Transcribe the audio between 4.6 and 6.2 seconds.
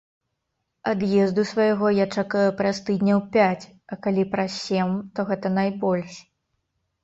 сем, то гэта найбольш.